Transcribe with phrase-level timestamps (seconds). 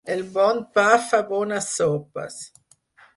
[0.13, 2.39] El bon pa fa bones sopes.